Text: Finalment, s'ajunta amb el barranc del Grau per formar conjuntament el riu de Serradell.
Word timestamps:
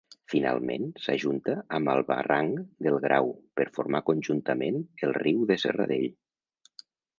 Finalment, 0.31 0.85
s'ajunta 1.01 1.53
amb 1.79 1.91
el 1.93 2.01
barranc 2.07 2.63
del 2.87 2.97
Grau 3.05 3.31
per 3.61 3.69
formar 3.77 4.03
conjuntament 4.09 4.83
el 5.11 5.17
riu 5.21 5.47
de 5.55 5.61
Serradell. 5.67 6.11